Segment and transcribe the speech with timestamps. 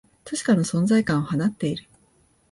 [0.25, 1.87] 確かな存在感を放っている